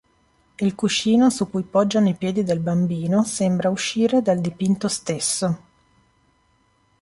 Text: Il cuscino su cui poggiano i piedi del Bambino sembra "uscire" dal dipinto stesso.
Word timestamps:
Il 0.57 0.73
cuscino 0.73 1.29
su 1.29 1.47
cui 1.47 1.61
poggiano 1.61 2.09
i 2.09 2.15
piedi 2.15 2.43
del 2.43 2.57
Bambino 2.57 3.23
sembra 3.23 3.69
"uscire" 3.69 4.23
dal 4.23 4.41
dipinto 4.41 4.87
stesso. 4.87 5.57